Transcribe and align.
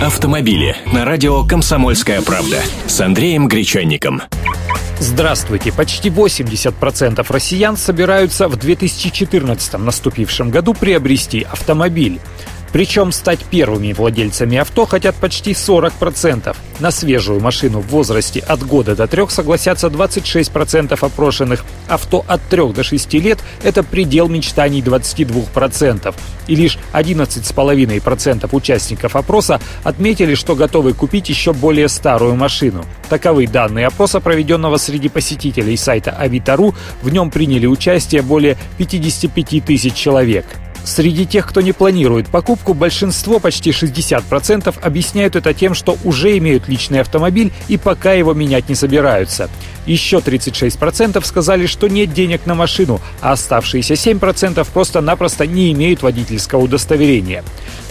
Автомобили 0.00 0.76
на 0.92 1.06
радио 1.06 1.42
«Комсомольская 1.42 2.20
правда» 2.20 2.60
с 2.86 3.00
Андреем 3.00 3.48
Гречанником. 3.48 4.20
Здравствуйте. 5.00 5.72
Почти 5.72 6.10
80% 6.10 7.24
россиян 7.30 7.78
собираются 7.78 8.48
в 8.48 8.56
2014 8.56 9.78
наступившем 9.78 10.50
году 10.50 10.74
приобрести 10.74 11.46
автомобиль. 11.50 12.20
Причем 12.76 13.10
стать 13.10 13.40
первыми 13.40 13.94
владельцами 13.94 14.58
авто 14.58 14.84
хотят 14.84 15.14
почти 15.14 15.52
40%. 15.52 16.54
На 16.78 16.90
свежую 16.90 17.40
машину 17.40 17.80
в 17.80 17.86
возрасте 17.86 18.40
от 18.40 18.62
года 18.66 18.94
до 18.94 19.06
трех 19.06 19.30
согласятся 19.30 19.86
26% 19.86 20.92
опрошенных. 21.00 21.64
Авто 21.88 22.22
от 22.28 22.42
3 22.50 22.74
до 22.74 22.82
6 22.84 23.14
лет– 23.14 23.38
это 23.62 23.82
предел 23.82 24.28
мечтаний 24.28 24.82
22%. 24.82 26.14
И 26.48 26.54
лишь 26.54 26.76
11,5% 26.92 28.48
участников 28.52 29.16
опроса 29.16 29.58
отметили, 29.82 30.34
что 30.34 30.54
готовы 30.54 30.92
купить 30.92 31.30
еще 31.30 31.54
более 31.54 31.88
старую 31.88 32.34
машину. 32.34 32.84
Таковы 33.08 33.46
данные 33.46 33.86
опроса, 33.86 34.20
проведенного 34.20 34.76
среди 34.76 35.08
посетителей 35.08 35.78
сайта 35.78 36.10
Авито.ру. 36.10 36.74
В 37.00 37.08
нем 37.08 37.30
приняли 37.30 37.64
участие 37.64 38.20
более 38.20 38.58
55 38.76 39.64
тысяч 39.64 39.94
человек. 39.94 40.44
Среди 40.86 41.26
тех, 41.26 41.48
кто 41.48 41.62
не 41.62 41.72
планирует 41.72 42.28
покупку, 42.28 42.72
большинство, 42.72 43.40
почти 43.40 43.70
60%, 43.70 44.72
объясняют 44.80 45.34
это 45.34 45.52
тем, 45.52 45.74
что 45.74 45.98
уже 46.04 46.38
имеют 46.38 46.68
личный 46.68 47.00
автомобиль 47.00 47.52
и 47.66 47.76
пока 47.76 48.12
его 48.12 48.34
менять 48.34 48.68
не 48.68 48.76
собираются. 48.76 49.50
Еще 49.84 50.18
36% 50.18 51.24
сказали, 51.26 51.66
что 51.66 51.88
нет 51.88 52.14
денег 52.14 52.46
на 52.46 52.54
машину, 52.54 53.00
а 53.20 53.32
оставшиеся 53.32 53.94
7% 53.94 54.64
просто-напросто 54.72 55.44
не 55.44 55.72
имеют 55.72 56.02
водительского 56.02 56.62
удостоверения. 56.62 57.42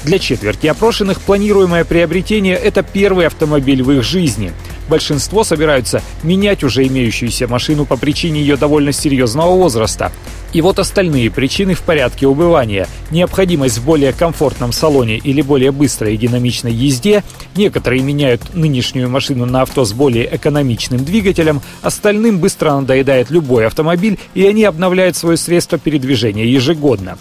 Для 0.06 0.18
четверти 0.18 0.68
опрошенных 0.68 1.20
планируемое 1.20 1.84
приобретение– 1.84 2.56
это 2.64 2.82
первый 2.82 3.28
автомобиль 3.28 3.84
в 3.84 3.92
их 3.92 4.04
жизни– 4.04 4.54
большинство 4.88 5.44
собираются 5.44 6.02
менять 6.24 6.64
уже 6.64 6.86
имеющуюся 6.88 7.48
машину 7.48 7.86
по 7.86 7.98
причине 7.98 8.42
ее 8.42 8.58
довольно 8.58 8.92
серьезного 8.92 9.56
возраста. 9.56 10.12
И 10.56 10.62
вот 10.62 10.80
остальные 10.80 11.32
причины 11.32 11.74
в 11.74 11.82
порядке 11.82 12.28
убывания. 12.28 12.88
Необходимость 13.12 13.80
в 13.80 13.84
более 13.84 14.14
комфортном 14.14 14.72
салоне 14.72 15.18
или 15.18 15.42
более 15.42 15.74
быстрой 15.74 16.14
и 16.14 16.18
динамичной 16.18 16.72
езде. 16.72 17.26
Некоторые 17.58 18.02
меняют 18.02 18.54
нынешнюю 18.54 19.10
машину 19.10 19.46
на 19.46 19.64
авто 19.64 19.84
с 19.84 19.92
более 19.92 20.34
экономичным 20.34 21.04
двигателем. 21.04 21.62
Остальным 21.82 22.40
быстро 22.40 22.72
надоедает 22.72 23.32
любой 23.32 23.68
автомобиль, 23.68 24.18
и 24.34 24.46
они 24.48 24.64
обновляют 24.64 25.18
свое 25.18 25.36
средство 25.36 25.78
передвижения 25.78 26.46
ежегодно. 26.46 27.18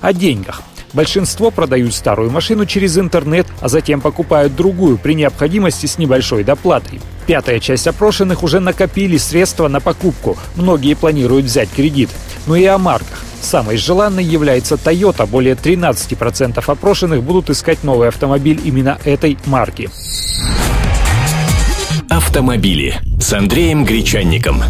О 0.00 0.12
деньгах. 0.12 0.62
Большинство 0.92 1.50
продают 1.50 1.92
старую 1.92 2.30
машину 2.30 2.66
через 2.66 2.96
интернет, 2.96 3.48
а 3.60 3.68
затем 3.68 4.00
покупают 4.00 4.54
другую 4.54 4.96
при 4.96 5.14
необходимости 5.14 5.86
с 5.86 5.98
небольшой 5.98 6.44
доплатой. 6.44 7.00
Пятая 7.26 7.58
часть 7.58 7.88
опрошенных 7.88 8.42
уже 8.42 8.60
накопили 8.60 9.16
средства 9.16 9.68
на 9.68 9.80
покупку. 9.80 10.36
Многие 10.54 10.94
планируют 10.94 11.46
взять 11.46 11.70
кредит. 11.70 12.10
Ну 12.46 12.54
и 12.54 12.64
о 12.64 12.78
марках. 12.78 13.24
Самой 13.40 13.76
желанной 13.76 14.24
является 14.24 14.76
Toyota. 14.76 15.26
Более 15.26 15.54
13% 15.54 16.62
опрошенных 16.64 17.22
будут 17.22 17.50
искать 17.50 17.82
новый 17.82 18.08
автомобиль 18.08 18.60
именно 18.64 18.98
этой 19.04 19.36
марки. 19.46 19.90
Автомобили 22.08 22.98
с 23.20 23.32
Андреем 23.32 23.84
Гречанником. 23.84 24.62